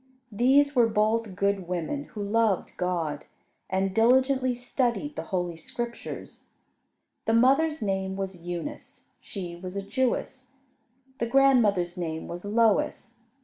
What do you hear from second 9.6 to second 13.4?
a Jewess. The grandmother's name was Lois.